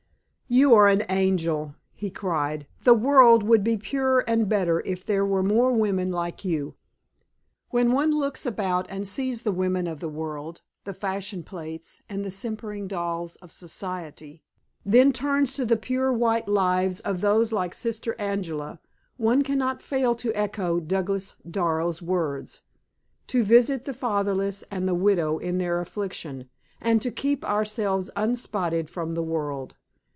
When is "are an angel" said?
0.75-1.75